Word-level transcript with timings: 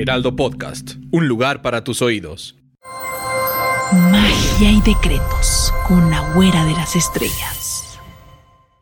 Heraldo 0.00 0.34
Podcast, 0.34 0.92
un 1.10 1.28
lugar 1.28 1.60
para 1.60 1.84
tus 1.84 2.00
oídos. 2.00 2.56
Magia 3.92 4.70
y 4.70 4.80
decretos 4.80 5.74
con 5.86 6.08
la 6.10 6.20
güera 6.32 6.64
de 6.64 6.72
las 6.72 6.96
estrellas. 6.96 7.79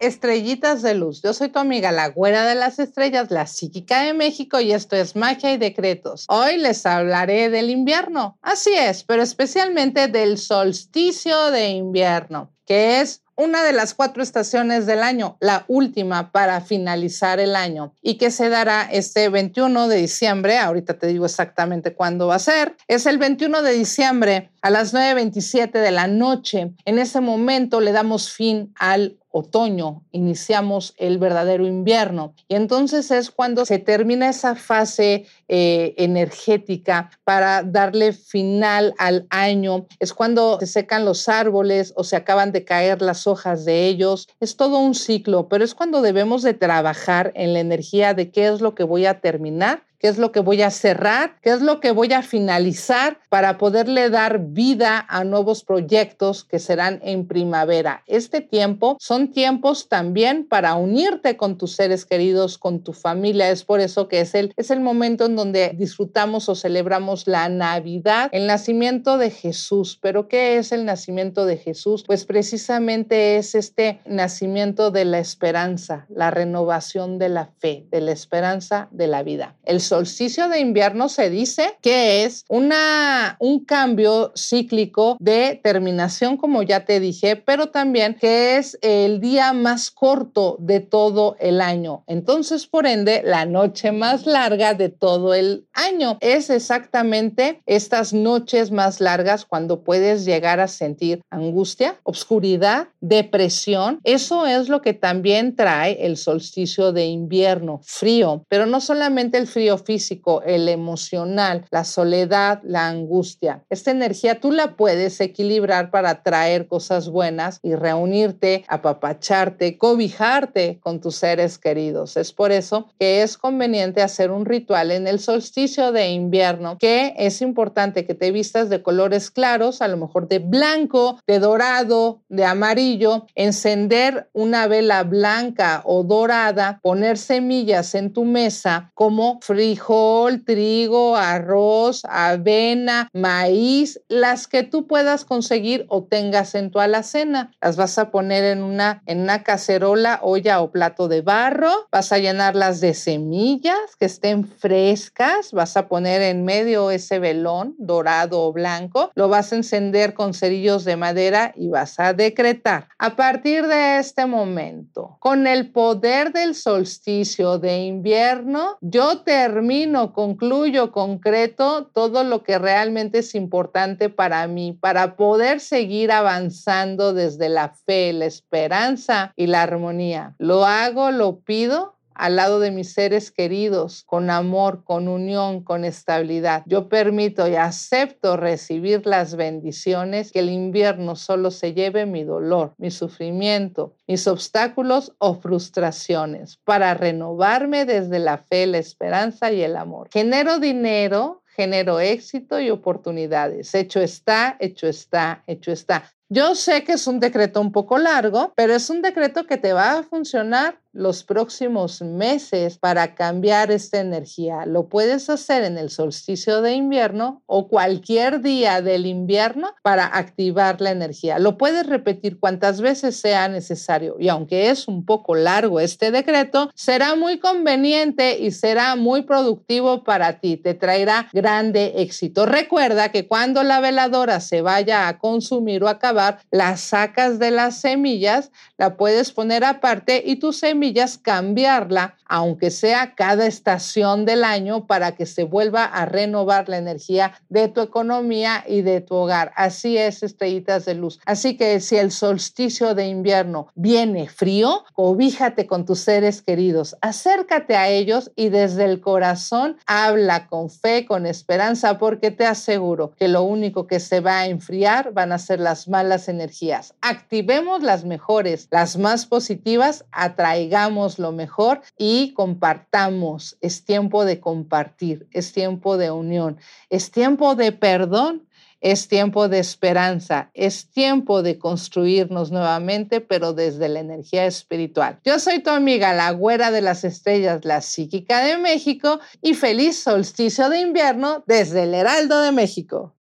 Estrellitas 0.01 0.83
de 0.83 0.95
luz. 0.95 1.23
Yo 1.23 1.33
soy 1.33 1.49
tu 1.49 1.59
amiga, 1.59 1.91
la 1.91 2.09
güera 2.09 2.45
de 2.47 2.55
las 2.55 2.79
estrellas, 2.79 3.31
la 3.31 3.47
psíquica 3.47 4.03
de 4.03 4.15
México, 4.15 4.61
y 4.61 4.73
esto 4.73 4.97
es 4.97 5.17
Magia 5.17 5.53
y 5.53 5.59
Decretos. 5.59 6.25
Hoy 6.29 6.59
les 6.59 6.87
hablaré 6.87 7.51
del 7.51 7.71
invierno. 7.71 8.39
Así 8.43 8.71
es, 8.75 9.03
pero 9.03 9.23
especialmente 9.23 10.09
del 10.09 10.39
solsticio 10.39 11.51
de 11.51 11.71
invierno, 11.71 12.53
que 12.65 13.01
es 13.01 13.23
una 13.39 13.63
de 13.63 13.73
las 13.73 13.95
cuatro 13.95 14.21
estaciones 14.21 14.85
del 14.87 15.01
año, 15.01 15.37
la 15.41 15.65
última 15.69 16.33
para 16.33 16.61
finalizar 16.61 17.39
el 17.39 17.55
año 17.55 17.95
y 18.03 18.19
que 18.19 18.33
se 18.33 18.49
dará 18.49 18.83
este 18.91 19.29
21 19.29 19.87
de 19.87 19.97
diciembre, 19.97 20.59
ahorita 20.59 20.99
te 20.99 21.07
digo 21.07 21.25
exactamente 21.25 21.95
cuándo 21.95 22.27
va 22.27 22.35
a 22.35 22.41
ser, 22.41 22.77
es 22.89 23.07
el 23.07 23.19
21 23.19 23.63
de 23.63 23.73
diciembre 23.75 24.51
a 24.61 24.71
las 24.71 24.93
9.27 24.93 25.71
de 25.71 25.91
la 25.93 26.09
noche. 26.09 26.73
En 26.85 26.99
ese 26.99 27.21
momento 27.21 27.81
le 27.81 27.93
damos 27.93 28.33
fin 28.33 28.75
al 28.77 29.18
otoño, 29.31 30.05
iniciamos 30.11 30.95
el 30.97 31.19
verdadero 31.19 31.67
invierno. 31.67 32.35
Y 32.49 32.55
entonces 32.55 33.11
es 33.11 33.31
cuando 33.31 33.65
se 33.65 33.79
termina 33.79 34.29
esa 34.29 34.55
fase 34.55 35.27
eh, 35.49 35.95
energética 35.97 37.11
para 37.25 37.63
darle 37.63 38.13
final 38.13 38.95
al 38.99 39.27
año. 39.31 39.87
Es 39.99 40.13
cuando 40.13 40.59
se 40.61 40.67
secan 40.67 41.05
los 41.05 41.29
árboles 41.29 41.93
o 41.97 42.05
se 42.05 42.17
acaban 42.17 42.53
de 42.53 42.65
caer 42.65 43.03
las 43.03 43.27
hojas 43.27 43.65
de 43.65 43.87
ellos. 43.87 44.29
Es 44.41 44.57
todo 44.57 44.79
un 44.79 44.95
ciclo, 44.95 45.49
pero 45.49 45.65
es 45.65 45.75
cuando 45.75 46.03
debemos 46.03 46.43
de 46.43 46.55
trabajar 46.55 47.33
en 47.35 47.53
la 47.53 47.61
energía 47.61 48.15
de 48.15 48.31
qué 48.31 48.49
es 48.49 48.61
lo 48.61 48.75
que 48.75 48.85
voy 48.85 49.07
a 49.07 49.21
terminar 49.21 49.88
qué 49.99 50.09
es 50.09 50.19
lo 50.19 50.33
que 50.33 50.41
voy 50.41 50.63
a 50.63 50.71
cerrar, 50.71 51.37
qué 51.43 51.51
es 51.51 51.61
lo 51.61 51.81
que 51.81 51.91
voy 51.91 52.13
a 52.13 52.23
finalizar 52.23 53.19
para 53.29 53.59
poderle 53.59 54.11
dar 54.11 54.39
vida 54.39 55.05
a 55.09 55.25
nuevos 55.25 55.65
proyectos 55.65 56.45
que 56.45 56.59
serán 56.59 57.01
en 57.03 57.27
primavera. 57.27 58.03
Este 58.07 58.41
tiempo 58.41 58.97
son 59.01 59.33
tiempos 59.33 59.89
también 59.89 60.47
para 60.49 60.75
unirte 60.75 61.37
con 61.37 61.59
tus 61.59 61.73
seres 61.73 62.05
queridos, 62.05 62.59
con 62.59 62.83
tu 62.83 62.93
familia. 62.93 63.51
Es 63.51 63.65
por 63.65 63.81
eso 63.81 64.09
que 64.09 64.21
es 64.21 64.35
el, 64.35 64.53
es 64.57 64.71
el 64.71 64.81
momento 64.81 65.27
en 65.27 65.37
donde 65.37 65.73
disfrutamos 65.77 66.49
o 66.49 66.55
celebramos 66.55 67.27
la 67.27 67.49
Navidad, 67.49 68.29
el 68.33 68.47
nacimiento 68.47 69.19
de 69.19 69.31
Jesús. 69.31 69.99
Pero 70.01 70.29
¿qué 70.29 70.59
es 70.59 70.73
el 70.73 70.85
nacimiento 70.85 71.47
de 71.47 71.57
Jesús? 71.57 72.05
Pues 72.07 72.25
precisamente 72.25 73.37
es 73.37 73.55
este 73.55 74.01
nacimiento 74.07 74.91
de 74.91 75.05
la 75.05 75.19
esperanza, 75.19 76.07
la 76.09 76.31
renovación 76.31 77.19
de 77.19 77.29
la 77.29 77.47
fe, 77.59 77.87
de 77.91 78.01
la 78.01 78.13
esperanza 78.13 78.89
de 78.91 79.07
la 79.07 79.23
vida. 79.23 79.57
Solsticio 79.89 80.49
de 80.49 80.61
invierno 80.61 81.09
se 81.09 81.31
dice 81.31 81.77
que 81.81 82.25
es 82.25 82.45
una, 82.49 83.37
un 83.41 83.65
cambio 83.65 84.33
cíclico 84.37 85.17
de 85.19 85.59
terminación, 85.63 86.37
como 86.37 86.63
ya 86.63 86.85
te 86.85 87.01
dije, 87.01 87.37
pero 87.37 87.69
también 87.71 88.15
que 88.15 88.59
es 88.59 88.79
el 88.83 89.21
día 89.21 89.53
más 89.53 89.91
corto 89.91 90.57
de 90.61 90.81
todo 90.81 91.37
el 91.41 91.61
año. 91.61 92.05
Entonces, 92.07 92.67
por 92.67 92.87
ende, 92.87 93.23
la 93.25 93.47
noche 93.47 93.91
más 93.93 94.27
larga 94.27 94.75
de 94.75 94.91
todo 94.91 95.35
el 95.35 95.67
año 95.73 96.19
es 96.21 96.51
exactamente 96.51 97.63
estas 97.67 98.13
noches 98.13 98.71
más 98.71 99.01
largas 99.01 99.45
cuando 99.45 99.83
puedes 99.83 100.25
llegar 100.25 100.61
a 100.61 100.69
sentir 100.69 101.23
angustia, 101.31 101.99
obscuridad, 102.03 102.89
depresión. 103.01 104.01
Eso 104.05 104.47
es 104.47 104.69
lo 104.69 104.83
que 104.83 104.93
también 104.93 105.57
trae 105.57 106.07
el 106.07 106.17
solsticio 106.17 106.93
de 106.93 107.07
invierno, 107.07 107.81
frío, 107.83 108.45
pero 108.49 108.67
no 108.67 108.81
solamente 108.81 109.39
el 109.39 109.47
frío 109.47 109.78
físico, 109.79 110.43
el 110.43 110.69
emocional, 110.69 111.67
la 111.71 111.85
soledad, 111.85 112.61
la 112.63 112.89
angustia. 112.89 113.65
Esta 113.71 113.91
energía 113.91 114.41
tú 114.41 114.51
la 114.53 114.77
puedes 114.77 115.21
equilibrar 115.21 115.91
para 115.91 116.23
traer 116.23 116.67
cosas 116.67 117.09
buenas 117.09 117.61
y 117.63 117.75
reunirte, 117.75 118.65
apapacharte, 118.69 119.79
cobijarte 119.79 120.79
con 120.81 121.01
tus 121.01 121.17
seres 121.17 121.59
queridos. 121.59 122.17
Es 122.17 122.33
por 122.33 122.53
eso 122.53 122.89
que 122.99 123.23
es 123.23 123.39
conveniente 123.39 124.03
hacer 124.03 124.31
un 124.31 124.45
ritual 124.45 124.91
en 124.91 125.07
el 125.07 125.21
solsticio 125.21 125.93
de 125.93 126.11
invierno, 126.11 126.77
que 126.79 127.15
es 127.17 127.41
importante 127.43 128.07
que 128.07 128.15
te 128.15 128.31
vistas 128.33 128.69
de 128.69 128.83
colores 128.83 129.31
claros, 129.31 129.83
a 129.83 129.89
lo 129.89 129.97
mejor 129.97 130.29
de 130.29 130.39
blanco, 130.39 131.21
de 131.27 131.39
dorado, 131.39 132.23
de 132.29 132.45
amarillo, 132.45 133.27
encender 133.35 134.29
una 134.33 134.67
vela 134.67 135.03
blanca 135.05 135.83
o 135.85 136.03
dorada, 136.03 136.81
poner 136.83 137.19
semillas 137.19 137.95
en 137.95 138.13
tu 138.13 138.25
mesa 138.25 138.91
como 138.95 139.41
frijol, 139.69 140.45
trigo, 140.47 141.17
arroz, 141.17 142.03
avena, 142.09 143.11
maíz, 143.13 144.01
las 144.09 144.47
que 144.47 144.63
tú 144.63 144.87
puedas 144.87 145.27
conseguir 145.27 145.85
o 145.91 146.05
tengas 146.05 146.55
en 146.55 146.71
tu 146.71 146.81
alacena. 146.81 147.53
Las 147.61 147.77
vas 147.77 147.99
a 147.99 148.11
poner 148.11 148.45
en 148.45 148.63
una, 148.63 149.03
en 149.05 149.21
una 149.21 149.43
cacerola, 149.43 150.21
olla 150.23 150.63
o 150.63 150.71
plato 150.71 151.07
de 151.07 151.21
barro. 151.21 151.71
Vas 151.93 152.13
a 152.13 152.19
llenarlas 152.19 152.81
de 152.81 152.95
semillas 152.95 153.77
que 153.99 154.07
estén 154.07 154.47
frescas. 154.47 155.53
Vas 155.53 155.77
a 155.77 155.87
poner 155.87 156.23
en 156.23 156.47
medio 156.47 156.91
ese 156.91 157.19
velón 157.19 157.75
dorado 157.77 158.41
o 158.41 158.53
blanco. 158.55 159.11
Lo 159.15 159.29
vas 159.29 159.53
a 159.53 159.57
encender 159.57 160.15
con 160.15 160.33
cerillos 160.33 160.87
de 160.87 160.97
madera 160.97 161.53
y 161.57 161.69
vas 161.69 162.01
a 162.01 162.15
decretar. 162.15 162.89
A 162.99 163.17
partir 163.17 163.67
de 163.67 163.99
este 163.99 164.25
momento, 164.25 165.19
con 165.21 165.47
el 165.47 165.71
poder 165.71 166.33
del 166.33 166.55
solsticio 166.55 167.59
de 167.59 167.85
invierno, 167.85 168.79
yo 168.81 169.23
termino, 169.59 170.13
concluyo, 170.13 170.93
concreto 170.93 171.91
todo 171.93 172.23
lo 172.23 172.45
que 172.45 172.61
realmente 172.61 173.19
es 173.19 173.35
importante 173.35 174.09
para 174.09 174.47
mí, 174.47 174.73
para 174.73 175.17
poder 175.17 175.59
seguir 175.59 176.13
avanzando 176.13 177.13
desde 177.13 177.49
la 177.49 177.71
fe, 177.71 178.13
la 178.13 178.27
esperanza 178.27 179.33
y 179.35 179.49
la 179.49 179.63
armonía. 179.63 180.37
Lo 180.39 180.65
hago, 180.65 181.11
lo 181.11 181.41
pido 181.41 181.98
al 182.19 182.37
lado 182.37 182.61
de 182.61 182.71
mis 182.71 182.93
seres 182.93 183.31
queridos, 183.31 184.03
con 184.05 184.29
amor, 184.29 184.85
con 184.85 185.09
unión, 185.09 185.63
con 185.63 185.85
estabilidad. 185.85 186.65
Yo 186.67 186.89
permito 186.89 187.49
y 187.49 187.55
acepto 187.55 188.37
recibir 188.37 189.07
las 189.07 189.37
bendiciones 189.37 190.33
que 190.33 190.41
el 190.41 190.51
invierno 190.51 191.17
solo 191.17 191.51
se 191.51 191.75
lleve 191.75 192.07
mi 192.07 192.25
dolor, 192.25 192.75
mi 192.77 192.91
sufrimiento, 192.91 193.95
mis 194.07 194.27
obstáculos 194.27 195.15
o 195.19 195.35
frustraciones 195.35 196.59
para 196.65 196.93
renovarme 196.95 197.85
desde 197.85 198.19
la 198.19 198.39
fe, 198.39 198.67
la 198.67 198.79
esperanza 198.79 199.53
y 199.53 199.63
el 199.63 199.77
amor. 199.77 200.09
Genero 200.13 200.59
dinero, 200.59 201.43
genero 201.57 202.01
éxito 202.01 202.61
y 202.61 202.71
oportunidades. 202.71 203.75
Hecho 203.75 204.01
está, 204.01 204.57
hecho 204.59 204.89
está, 204.89 205.45
hecho 205.47 205.71
está. 205.71 206.13
Yo 206.31 206.55
sé 206.55 206.85
que 206.85 206.93
es 206.93 207.07
un 207.07 207.21
decreto 207.21 207.59
un 207.59 207.73
poco 207.73 207.97
largo, 207.97 208.53
pero 208.55 208.75
es 208.75 208.91
un 208.91 209.01
decreto 209.01 209.47
que 209.47 209.57
te 209.57 209.73
va 209.73 209.93
a 209.93 210.03
funcionar 210.03 210.79
los 210.93 211.23
próximos 211.23 212.03
meses 212.03 212.77
para 212.77 213.15
cambiar 213.15 213.71
esta 213.71 214.01
energía. 214.01 214.67
Lo 214.67 214.89
puedes 214.89 215.31
hacer 215.31 215.63
en 215.63 215.79
el 215.79 215.91
solsticio 215.91 216.61
de 216.61 216.73
invierno 216.73 217.43
o 217.47 217.69
cualquier 217.69 218.41
día 218.41 218.83
del 218.83 219.07
invierno 219.07 219.75
para 219.83 220.07
activar 220.07 220.81
la 220.81 220.91
energía. 220.91 221.39
Lo 221.39 221.57
puedes 221.57 221.87
repetir 221.87 222.41
cuantas 222.41 222.81
veces 222.81 223.17
sea 223.17 223.49
necesario 223.49 224.17
y 224.19 224.29
aunque 224.29 224.71
es 224.71 224.89
un 224.89 225.05
poco 225.05 225.35
largo 225.35 225.79
este 225.79 226.11
decreto, 226.11 226.71
será 226.75 227.15
muy 227.15 227.39
conveniente 227.39 228.39
y 228.41 228.51
será 228.51 228.97
muy 228.97 229.23
productivo 229.23 230.03
para 230.05 230.41
ti. 230.41 230.57
Te 230.57 230.75
traerá 230.75 231.29
grande 231.33 231.95
éxito. 231.97 232.45
Recuerda 232.45 233.13
que 233.13 233.29
cuando 233.29 233.63
la 233.63 233.81
veladora 233.81 234.41
se 234.41 234.63
vaya 234.63 235.07
a 235.07 235.19
consumir 235.19 235.85
o 235.85 235.89
acabar, 235.89 236.18
la 236.51 236.77
sacas 236.77 237.39
de 237.39 237.51
las 237.51 237.81
semillas, 237.81 238.51
la 238.77 238.97
puedes 238.97 239.33
poner 239.33 239.65
aparte 239.65 240.23
y 240.25 240.37
tus 240.37 240.59
semillas 240.59 241.19
cambiarla, 241.19 242.17
aunque 242.27 242.71
sea 242.71 243.15
cada 243.15 243.47
estación 243.47 244.25
del 244.25 244.45
año, 244.45 244.87
para 244.87 245.13
que 245.13 245.27
se 245.27 245.45
vuelva 245.45 245.85
a 245.85 246.05
renovar 246.05 246.69
la 246.69 246.79
energía 246.79 247.33
de 247.49 247.69
tu 247.69 247.81
economía 247.81 248.65
y 248.67 248.83
de 248.83 249.01
tu 249.01 249.15
hogar. 249.15 249.53
Así 249.57 249.97
es, 249.97 250.23
estrellitas 250.23 250.85
de 250.85 250.95
luz. 250.95 251.21
Así 251.27 251.57
que 251.57 251.81
si 251.81 251.97
el 251.97 252.11
solsticio 252.13 252.95
de 252.95 253.07
invierno 253.07 253.69
viene 253.75 254.29
frío, 254.29 254.85
cobíjate 254.93 255.67
con 255.67 255.85
tus 255.85 256.01
seres 256.01 256.43
queridos, 256.43 256.97
acércate 257.01 257.77
a 257.77 257.89
ellos 257.89 258.31
y 258.37 258.49
desde 258.49 258.85
el 258.85 259.01
corazón 259.01 259.77
habla 259.87 260.49
con 260.49 260.71
fe, 260.71 261.07
con 261.07 261.27
esperanza, 261.27 261.99
porque 261.99 262.31
te 262.31 262.47
aseguro 262.47 263.13
que 263.17 263.29
lo 263.29 263.43
único 263.43 263.87
que 263.87 264.01
se 264.01 264.21
va 264.21 264.41
a 264.41 264.47
enfriar 264.47 265.13
van 265.13 265.33
a 265.33 265.39
ser 265.39 265.61
las 265.61 265.87
malas 266.09 266.29
energías. 266.31 266.95
Activemos 267.03 267.83
las 267.83 268.07
mejores, 268.07 268.69
las 268.71 268.97
más 268.97 269.27
positivas, 269.27 270.07
atraigamos 270.11 271.19
lo 271.19 271.33
mejor 271.33 271.83
y 271.99 272.33
compartamos. 272.33 273.59
Es 273.61 273.85
tiempo 273.85 274.25
de 274.25 274.41
compartir, 274.41 275.29
es 275.33 275.53
tiempo 275.53 275.99
de 275.99 276.11
unión, 276.11 276.57
es 276.89 277.11
tiempo 277.11 277.55
de 277.57 277.73
perdón 277.73 278.49
es 278.81 279.09
tiempo 279.09 279.49
de 279.49 279.59
esperanza, 279.59 280.53
es 280.55 280.89
tiempo 280.89 281.43
de 281.43 281.59
construirnos 281.59 282.53
nuevamente, 282.53 283.21
pero 283.21 283.53
desde 283.53 283.89
la 283.89 283.99
energía 283.99 284.47
espiritual. 284.47 285.19
Yo 285.25 285.41
soy 285.41 285.59
tu 285.59 285.71
amiga, 285.71 286.15
la 286.15 286.31
güera 286.31 286.71
de 286.71 286.81
las 286.81 287.03
estrellas, 287.03 287.65
la 287.65 287.81
psíquica 287.81 288.45
de 288.45 288.57
México, 288.57 289.19
y 289.43 289.55
feliz 289.55 290.01
solsticio 290.01 290.69
de 290.69 290.81
invierno 290.81 291.43
desde 291.49 291.83
el 291.83 291.95
Heraldo 291.95 292.41
de 292.41 292.53
México. 292.53 293.18